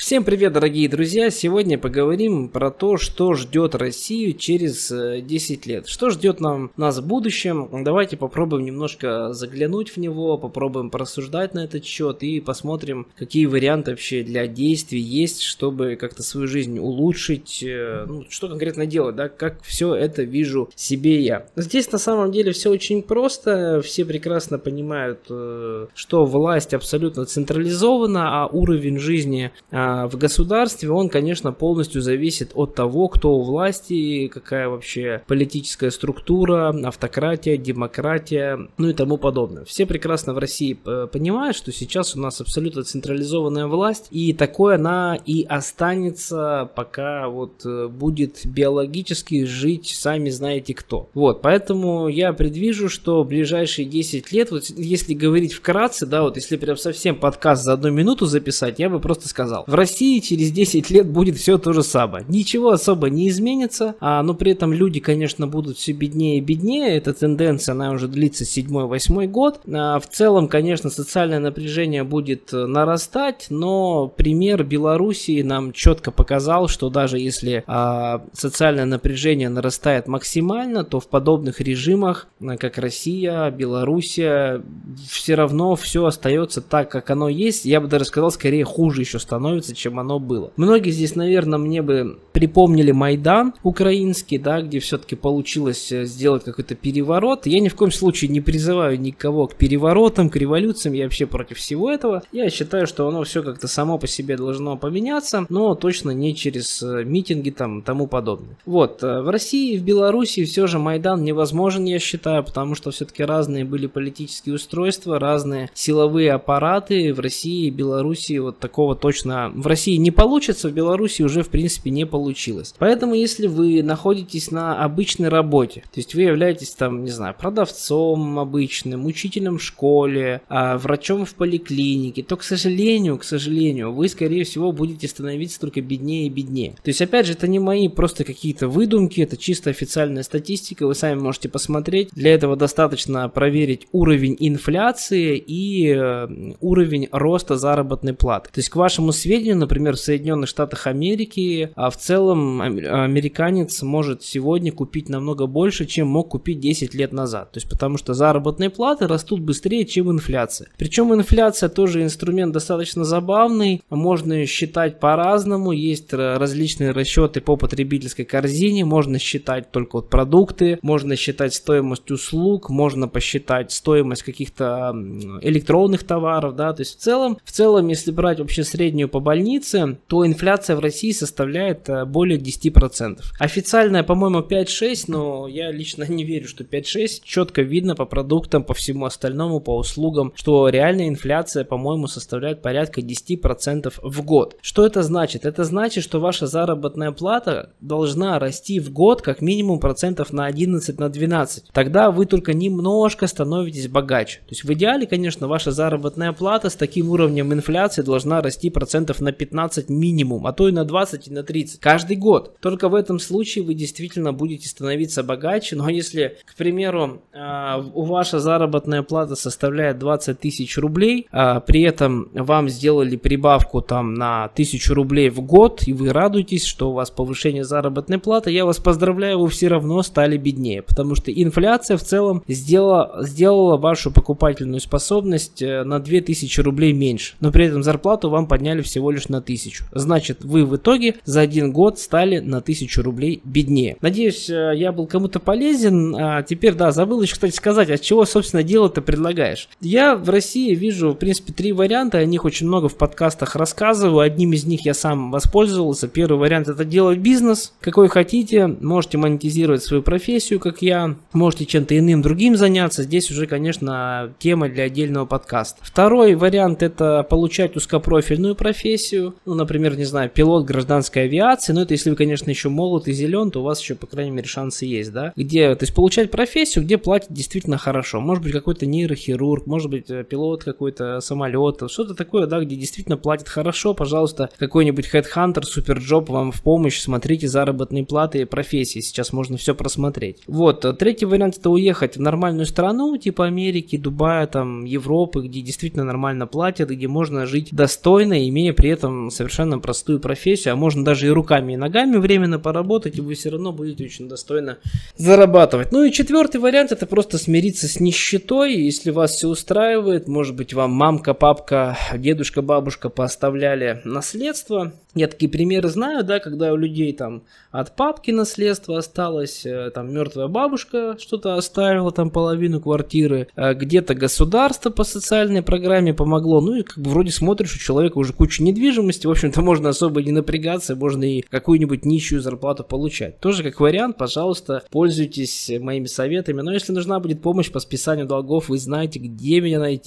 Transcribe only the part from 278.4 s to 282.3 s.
быть, какой-то нейрохирург, может быть, э, пилот какой-то самолета, что-то